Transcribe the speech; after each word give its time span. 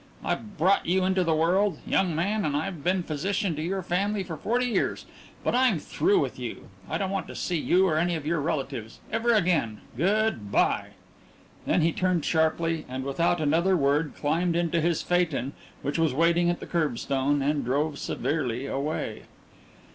I 0.25 0.33
brought 0.33 0.87
you 0.87 1.05
into 1.05 1.23
the 1.23 1.35
world, 1.35 1.77
young 1.85 2.15
man, 2.15 2.43
and 2.43 2.57
I've 2.57 2.83
been 2.83 3.03
physician 3.03 3.55
to 3.55 3.61
your 3.61 3.83
family 3.83 4.23
for 4.23 4.35
forty 4.35 4.65
years, 4.65 5.05
but 5.43 5.53
I'm 5.53 5.77
through 5.77 6.19
with 6.19 6.39
you! 6.39 6.69
I 6.89 6.97
don't 6.97 7.11
want 7.11 7.27
to 7.27 7.35
see 7.35 7.57
you 7.59 7.85
or 7.87 7.99
any 7.99 8.15
of 8.15 8.25
your 8.25 8.41
relatives 8.41 8.99
ever 9.11 9.31
again! 9.35 9.81
Good 9.95 10.51
bye!" 10.51 10.93
Then 11.67 11.81
he 11.81 11.91
turned 11.91 12.25
sharply, 12.25 12.83
and 12.89 13.03
without 13.03 13.39
another 13.39 13.77
word 13.77 14.13
climbed 14.17 14.55
into 14.55 14.81
his 14.81 15.03
phaeton, 15.03 15.53
which 15.83 15.99
was 15.99 16.15
waiting 16.15 16.49
at 16.49 16.59
the 16.61 16.65
curbstone, 16.65 17.43
and 17.43 17.63
drove 17.63 17.99
severely 17.99 18.65
away. 18.65 19.25